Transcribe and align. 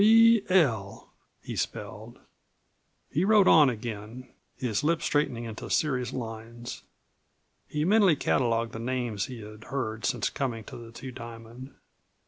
"D. 0.01 0.41
L," 0.49 1.11
he 1.43 1.55
spelled. 1.55 2.17
He 3.11 3.23
rode 3.23 3.47
on 3.47 3.69
again, 3.69 4.29
his 4.57 4.83
lips 4.83 5.05
straightening 5.05 5.43
into 5.43 5.69
serious 5.69 6.11
lines. 6.11 6.81
He 7.67 7.85
mentally 7.85 8.15
catalogued 8.15 8.71
the 8.73 8.79
names 8.79 9.25
he 9.27 9.41
had 9.41 9.65
heard 9.65 10.03
since 10.05 10.31
coming 10.31 10.63
to 10.63 10.75
the 10.77 10.91
Two 10.91 11.11
Diamond. 11.11 11.75